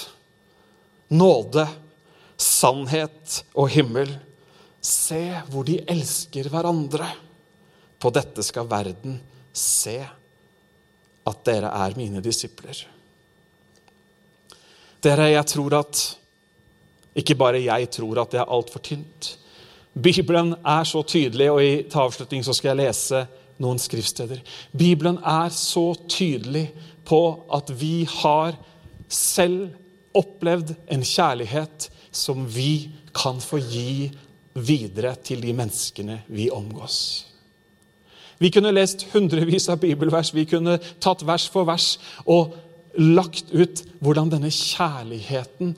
[1.15, 1.67] nåde,
[2.41, 4.11] sannhet og himmel.
[4.85, 7.09] Se hvor de elsker hverandre.
[7.99, 9.17] På dette skal verden
[9.55, 9.97] se
[11.25, 12.83] at dere er mine disipler.
[15.05, 16.03] Dere, jeg tror at
[17.15, 19.39] Ikke bare jeg tror at det er altfor tynt.
[19.95, 23.21] Bibelen er så tydelig, og i til avslutning så skal jeg lese
[23.63, 24.41] noen skriftsteder.
[24.75, 26.73] Bibelen er så tydelig
[27.07, 27.21] på
[27.55, 28.57] at vi har
[29.07, 29.69] selv
[30.15, 34.11] opplevd en kjærlighet som vi kan få gi
[34.55, 37.27] videre til de menneskene vi omgås.
[38.39, 41.95] Vi kunne lest hundrevis av bibelvers, vi kunne tatt vers for vers
[42.27, 42.55] og
[42.99, 45.75] lagt ut hvordan denne kjærligheten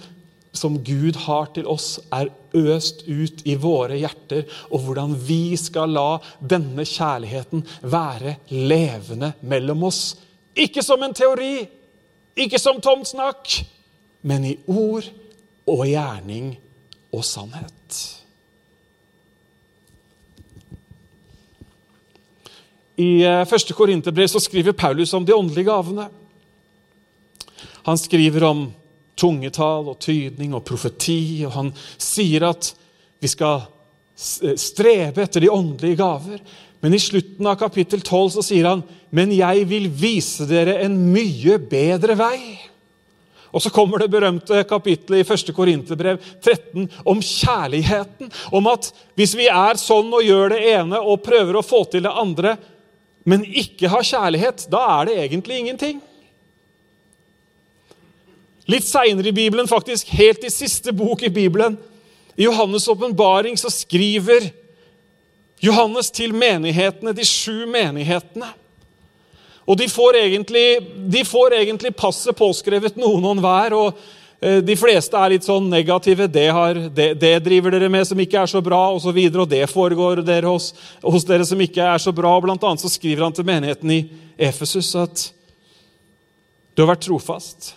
[0.57, 5.93] som Gud har til oss, er øst ut i våre hjerter, og hvordan vi skal
[5.93, 10.17] la denne kjærligheten være levende mellom oss.
[10.57, 11.67] Ikke som en teori,
[12.37, 13.59] ikke som tomt snakk,
[14.27, 15.05] men i ord
[15.69, 16.55] og gjerning
[17.13, 18.01] og sannhet.
[22.97, 26.09] I eh, første Korinterbrev skriver Paulus om de åndelige gavene.
[27.87, 28.67] Han skriver om
[29.17, 32.73] tungetall og tydning og profeti, og han sier at
[33.21, 33.67] vi skal
[34.17, 36.41] strebe etter de åndelige gaver.
[36.81, 41.13] Men i slutten av kapittel 12 så sier han, 'Men jeg vil vise dere en
[41.13, 42.59] mye bedre vei.'
[43.53, 45.55] Og så kommer det berømte kapittelet i 1.
[45.55, 48.31] Korinterbrev 13 om kjærligheten.
[48.53, 52.03] Om at hvis vi er sånn og gjør det ene og prøver å få til
[52.03, 52.57] det andre,
[53.27, 55.99] men ikke har kjærlighet, da er det egentlig ingenting.
[58.71, 61.77] Litt seinere i Bibelen, faktisk helt i siste bok i Bibelen,
[62.37, 64.51] i Johannes' åpenbaring, så skriver
[65.63, 68.49] Johannes til menighetene, de sju menighetene.
[69.67, 70.67] Og de får egentlig,
[71.11, 73.75] de får egentlig passet påskrevet noen og enhver.
[73.75, 73.99] og
[74.41, 76.27] de fleste er litt sånn negative.
[76.29, 78.83] Det, har, det, det driver dere med som ikke er så bra.
[78.93, 80.73] Og, så videre, og det foregår dere hos,
[81.03, 82.35] hos, dere som ikke er så bra.
[82.45, 84.03] Blant annet så skriver han til menigheten i
[84.49, 85.25] Efesus at
[86.77, 87.73] du har vært trofast.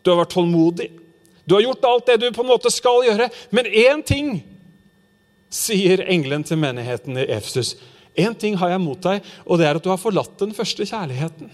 [0.00, 0.88] Du har vært tålmodig.
[1.44, 3.28] Du har gjort alt det du på en måte skal gjøre.
[3.52, 4.38] Men én ting
[5.52, 7.74] sier engelen til menigheten i Efesus.
[8.16, 10.86] Én ting har jeg mot deg, og det er at du har forlatt den første
[10.88, 11.52] kjærligheten.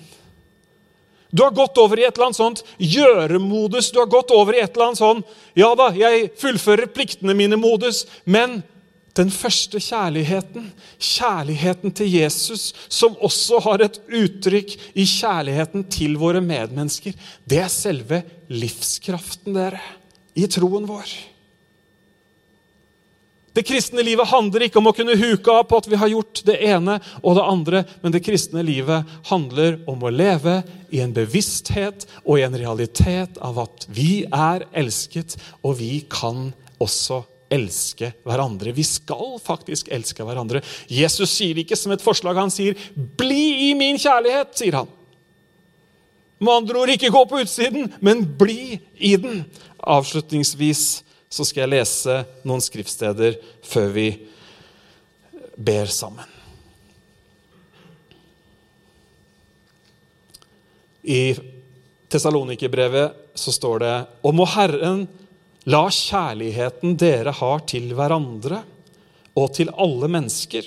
[1.30, 3.90] Du har gått over i et eller annet sånt gjøremodus.
[3.92, 5.22] Du har gått over i et eller annet sånn
[5.58, 8.06] Ja da, jeg fullfører pliktene mine-modus.
[8.24, 8.62] Men
[9.18, 10.68] den første kjærligheten,
[11.02, 17.16] kjærligheten til Jesus, som også har et uttrykk i kjærligheten til våre medmennesker,
[17.48, 19.82] det er selve livskraften, dere,
[20.38, 21.10] i troen vår.
[23.58, 26.44] Det kristne livet handler ikke om å kunne huke av på at vi har gjort
[26.46, 30.60] det ene og det andre, men det kristne livet handler om å leve
[30.94, 35.34] i en bevissthet og i en realitet av at vi er elsket,
[35.66, 38.76] og vi kan også elske hverandre.
[38.78, 40.62] Vi skal faktisk elske hverandre.
[40.86, 44.94] Jesus sier ikke som et forslag, han sier 'bli i min kjærlighet', sier han.
[46.38, 49.44] Med andre ord ikke gå på utsiden, men bli i den.
[49.82, 53.36] Avslutningsvis så skal jeg lese noen skriftsteder
[53.66, 54.08] før vi
[55.56, 56.24] ber sammen.
[61.08, 61.36] I
[62.08, 63.94] Tessalonikerbrevet så står det
[64.28, 65.06] Og må Herren
[65.68, 68.62] la kjærligheten dere har til hverandre
[69.38, 70.64] og til alle mennesker,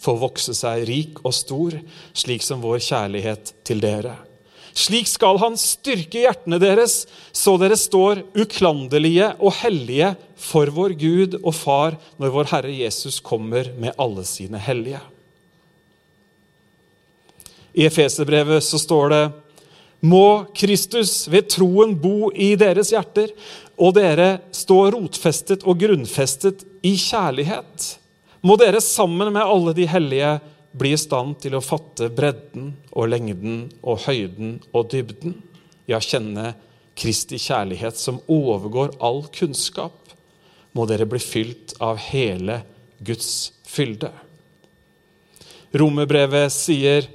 [0.00, 1.74] få vokse seg rik og stor,
[2.16, 4.14] slik som vår kjærlighet til dere.
[4.76, 11.38] Slik skal han styrke hjertene deres, så dere står uklanderlige og hellige for vår Gud
[11.40, 15.02] og Far når vår Herre Jesus kommer med alle sine hellige.
[17.74, 19.24] I Efeserbrevet så står det
[20.00, 23.28] må Kristus ved troen bo i deres hjerter,
[23.80, 27.96] og dere stå rotfestet og grunnfestet i kjærlighet.
[28.40, 30.38] Må dere sammen med alle de hellige
[30.72, 35.36] bli i stand til å fatte bredden og lengden og høyden og dybden.
[35.90, 36.54] Ja, kjenne
[37.00, 39.96] Kristi kjærlighet som overgår all kunnskap.
[40.76, 42.60] Må dere bli fylt av hele
[43.02, 44.12] Guds fylde.
[45.74, 47.06] Romerbrevet sier,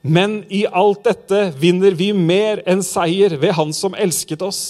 [0.00, 4.62] men i alt dette vinner vi mer enn seier ved Han som elsket oss.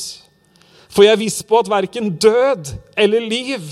[0.89, 3.65] For jeg er viss på at verken død eller liv,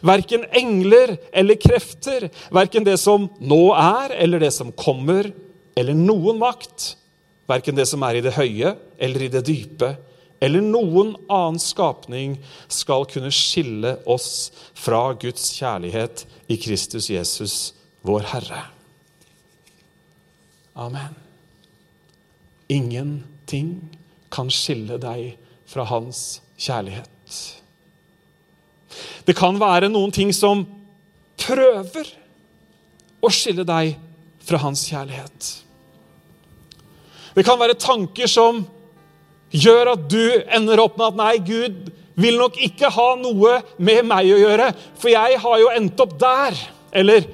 [0.00, 5.28] verken engler eller krefter, verken det som nå er eller det som kommer,
[5.76, 6.94] eller noen makt,
[7.48, 9.92] verken det som er i det høye eller i det dype,
[10.42, 12.38] eller noen annen skapning,
[12.72, 17.56] skal kunne skille oss fra Guds kjærlighet i Kristus Jesus,
[18.02, 18.64] vår Herre.
[20.74, 21.14] Amen.
[22.72, 23.76] Ingenting
[24.32, 25.36] kan skille deg
[25.68, 26.51] fra Hans kjærlighet.
[29.26, 30.64] Det kan være noen ting som
[31.42, 32.08] prøver
[33.22, 33.96] å skille deg
[34.42, 35.50] fra hans kjærlighet.
[37.32, 38.64] Det kan være tanker som
[39.52, 44.04] gjør at du ender opp med at nei, Gud vil nok ikke ha noe med
[44.08, 44.68] meg å gjøre,
[45.00, 46.58] for jeg har jo endt opp der.
[46.92, 47.24] Eller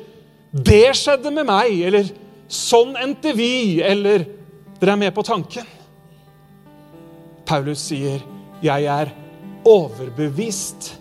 [0.52, 1.80] det skjedde med meg.
[1.88, 2.10] Eller
[2.46, 3.80] sånn endte vi.
[3.82, 4.26] Eller
[4.78, 5.66] dere er med på tanken.
[7.48, 8.22] Paulus sier
[8.62, 9.06] 'Jeg er
[9.64, 10.98] overbevist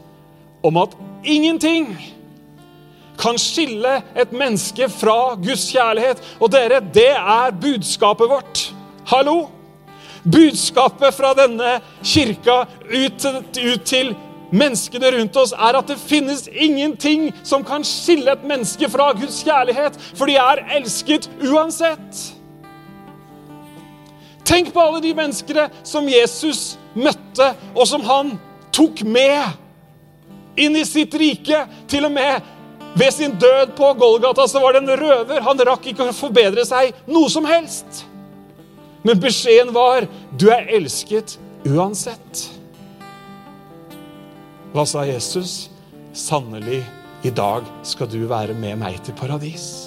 [0.63, 1.97] om at ingenting
[3.17, 6.21] kan skille et menneske fra Guds kjærlighet.
[6.39, 8.73] Og dere, det er budskapet vårt.
[9.07, 9.47] Hallo!
[10.31, 14.15] Budskapet fra denne kirka ut ut til
[14.51, 19.39] menneskene rundt oss er at det finnes ingenting som kan skille et menneske fra Guds
[19.43, 22.36] kjærlighet, for de er elsket uansett.
[24.47, 28.37] Tenk på alle de menneskene som Jesus møtte, og som han
[28.71, 29.43] tok med
[30.57, 31.65] inn i sitt rike.
[31.91, 32.53] Til og med
[32.97, 35.41] ved sin død på Golgata så var det en røver.
[35.43, 38.05] Han rakk ikke å forbedre seg noe som helst.
[39.03, 42.47] Men beskjeden var 'Du er elsket uansett'.
[44.73, 45.69] Hva sa Jesus?
[46.13, 46.83] Sannelig,
[47.23, 49.86] i dag skal du være med meg til paradis.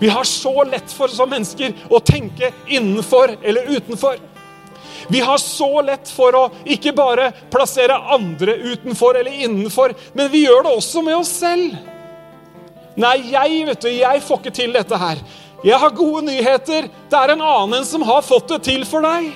[0.00, 4.16] Vi har så lett for som mennesker å tenke innenfor eller utenfor.
[5.10, 10.46] Vi har så lett for å ikke bare plassere andre utenfor eller innenfor, men vi
[10.46, 11.76] gjør det også med oss selv.
[13.00, 15.20] Nei, jeg vet du, jeg får ikke til dette her.
[15.64, 16.88] Jeg har gode nyheter.
[17.10, 19.28] Det er en annen som har fått det til for deg.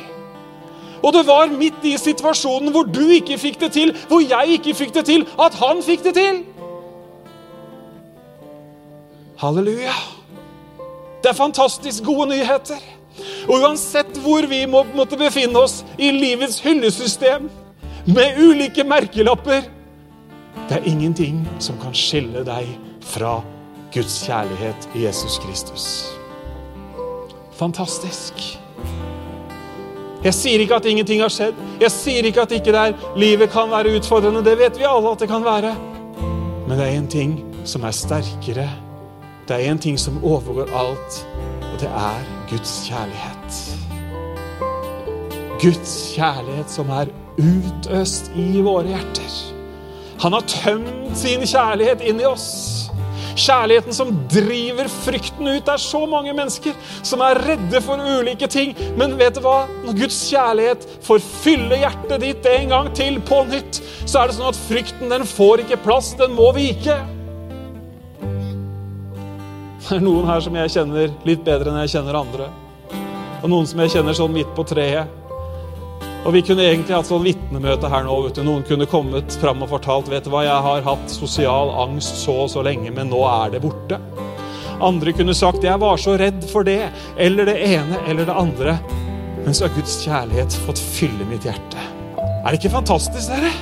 [1.04, 4.78] Og det var midt i situasjonen hvor du ikke fikk det til, hvor jeg ikke
[4.78, 6.42] fikk det til, at han fikk det til.
[9.42, 9.92] Halleluja.
[11.24, 12.80] Det er fantastisk gode nyheter.
[13.48, 17.46] Og uansett hvor vi må, måtte befinne oss i livets hyllesystem,
[18.04, 19.62] med ulike merkelapper
[20.68, 22.68] Det er ingenting som kan skille deg
[23.00, 23.38] fra
[23.94, 25.86] Guds kjærlighet i Jesus Kristus.
[27.56, 28.44] Fantastisk.
[30.24, 31.56] Jeg sier ikke at ingenting har skjedd.
[31.80, 34.44] Jeg sier ikke at ikke der livet kan være utfordrende.
[34.44, 35.72] Det vet vi alle at det kan være.
[36.68, 38.83] Men det er en ting som er sterkere.
[39.48, 41.16] Det er en ting som overgår alt,
[41.60, 43.56] og det er Guds kjærlighet.
[45.60, 49.34] Guds kjærlighet som er utøst i våre hjerter.
[50.22, 52.46] Han har tømt sin kjærlighet inn i oss.
[53.36, 55.66] Kjærligheten som driver frykten ut.
[55.66, 56.72] Det er så mange mennesker
[57.02, 58.72] som er redde for ulike ting.
[58.96, 59.66] Men vet du hva?
[59.84, 64.38] Når Guds kjærlighet får fylle hjertet ditt en gang til på nytt, så er det
[64.38, 66.14] sånn at frykten den får ikke plass.
[66.16, 66.96] Den må vike.
[69.84, 72.46] Det er noen her som jeg kjenner litt bedre enn jeg kjenner andre.
[73.42, 75.10] Og noen som jeg kjenner sånn midt på treet.
[76.24, 78.14] Og Vi kunne egentlig hatt sånn vitnemøte her nå.
[78.24, 78.42] vet du.
[78.46, 82.38] Noen kunne kommet fram og fortalt vet du hva, jeg har hatt sosial angst så
[82.46, 84.00] og så lenge, men nå er det borte.
[84.80, 86.88] Andre kunne sagt jeg var så redd for det,
[87.20, 88.78] eller det ene eller det andre.
[89.44, 91.84] Men så har Guds kjærlighet fått fylle mitt hjerte.
[92.16, 93.52] Er det ikke fantastisk, dere?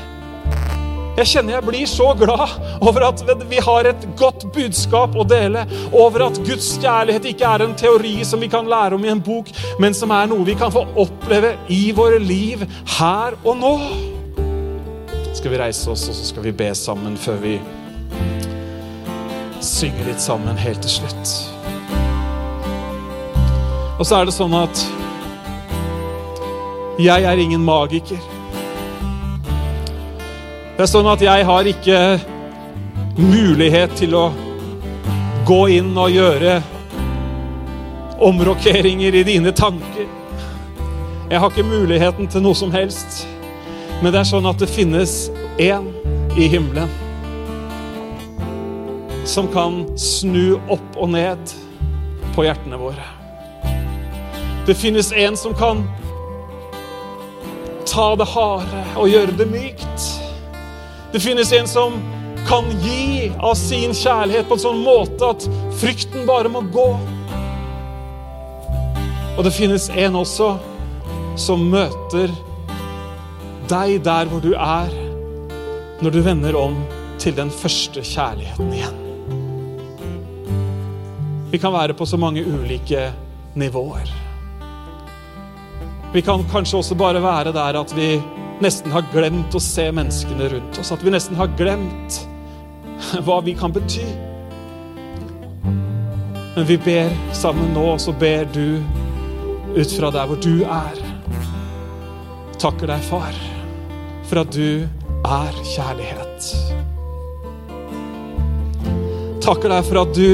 [1.13, 5.67] Jeg kjenner jeg blir så glad over at vi har et godt budskap å dele.
[5.93, 9.21] Over at Guds kjærlighet ikke er en teori som vi kan lære om i en
[9.21, 9.53] bok,
[9.83, 12.65] men som er noe vi kan få oppleve i våre liv
[12.97, 13.75] her og nå.
[15.37, 17.59] Skal vi reise oss, og så skal vi be sammen før vi
[19.63, 21.37] synger litt sammen helt til slutt.
[24.01, 24.87] Og så er det sånn at
[27.03, 28.32] jeg er ingen magiker.
[30.73, 31.99] Det er sånn at jeg har ikke
[33.19, 34.23] mulighet til å
[35.45, 36.55] gå inn og gjøre
[38.23, 40.09] omrokeringer i dine tanker.
[41.29, 43.27] Jeg har ikke muligheten til noe som helst.
[44.01, 45.29] Men det er sånn at det finnes
[45.61, 45.91] én
[46.41, 46.91] i himmelen
[49.29, 51.53] som kan snu opp og ned
[52.33, 53.05] på hjertene våre.
[54.67, 55.85] Det finnes en som kan
[57.87, 60.22] ta det harde og gjøre det mykt.
[61.13, 61.93] Det finnes en som
[62.49, 65.45] kan gi av sin kjærlighet på en sånn måte at
[65.77, 66.89] frykten bare må gå.
[69.37, 70.55] Og det finnes en også
[71.41, 72.33] som møter
[73.69, 74.91] deg der hvor du er,
[76.03, 76.81] når du vender om
[77.21, 78.99] til den første kjærligheten igjen.
[81.53, 83.11] Vi kan være på så mange ulike
[83.61, 84.09] nivåer.
[86.13, 88.15] Vi kan kanskje også bare være der at vi
[88.63, 90.93] nesten har glemt å se menneskene rundt oss.
[90.95, 92.21] At vi nesten har glemt
[93.27, 94.07] hva vi kan bety.
[96.55, 98.83] Men vi ber sammen nå, så ber du
[99.75, 100.99] ut fra der hvor du er.
[102.63, 103.35] Takker deg, far,
[104.29, 104.85] for at du
[105.27, 106.51] er kjærlighet.
[109.43, 110.29] Takker deg for at du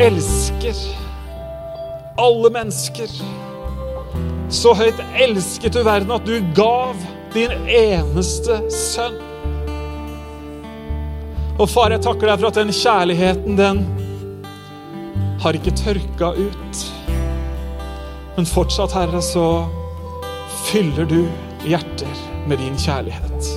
[0.00, 0.78] elsker
[2.16, 3.10] alle mennesker.
[4.54, 6.94] Så høyt elsket du verden at du gav
[7.34, 9.16] din eneste sønn.
[11.58, 13.82] Og far, jeg takker deg for at den kjærligheten, den
[15.42, 16.84] har ikke tørka ut.
[18.36, 19.66] Men fortsatt, Herre, så
[20.70, 21.20] fyller du
[21.66, 23.50] hjerter med din kjærlighet.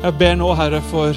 [0.00, 1.16] Jeg ber nå, Herre, for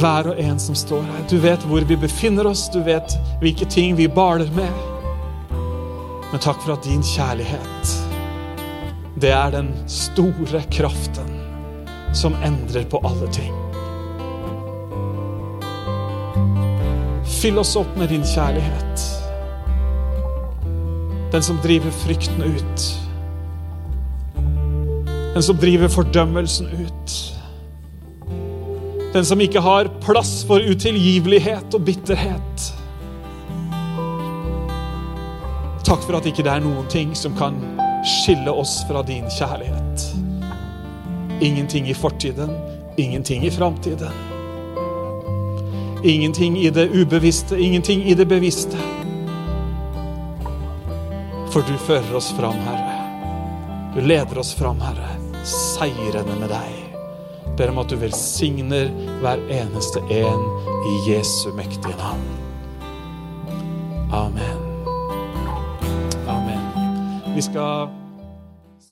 [0.00, 1.24] hver og en som står her.
[1.30, 4.95] Du vet hvor vi befinner oss, du vet hvilke ting vi baler med.
[6.36, 7.92] Men takk for at din kjærlighet,
[9.16, 11.30] det er den store kraften
[12.12, 13.54] som endrer på alle ting.
[17.38, 19.06] Fyll oss opp med din kjærlighet.
[21.32, 22.86] Den som driver frykten ut.
[24.36, 27.18] Den som driver fordømmelsen ut.
[29.16, 32.75] Den som ikke har plass for utilgivelighet og bitterhet.
[35.86, 37.54] Takk for at ikke det er noen ting som kan
[38.02, 40.06] skille oss fra din kjærlighet.
[41.46, 42.50] Ingenting i fortiden,
[42.98, 44.10] ingenting i framtiden.
[46.02, 48.82] Ingenting i det ubevisste, ingenting i det bevisste.
[51.54, 52.98] For du fører oss fram, Herre.
[53.94, 55.14] Du leder oss fram, Herre,
[55.46, 56.82] seirende med deg.
[57.56, 58.90] Ber om at du velsigner
[59.22, 60.46] hver eneste en
[60.90, 62.30] i Jesu mektige navn.
[64.10, 64.65] Amen.
[67.36, 67.88] Vi skal